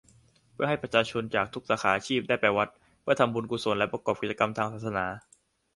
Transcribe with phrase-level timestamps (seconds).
[0.51, 2.69] เพื่อให้ประชาชนจากทุกสาขาอาชีพได้ไปวัด
[3.01, 5.05] เพื่อทำบุญกุศลและประกอบกิจกรรมทางศาสนา